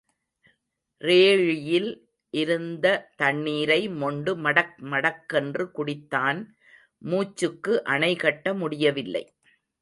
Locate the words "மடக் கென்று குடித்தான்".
4.91-6.39